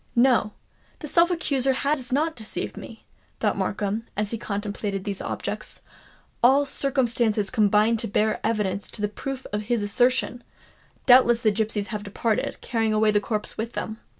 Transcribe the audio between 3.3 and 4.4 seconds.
thought Markham, as he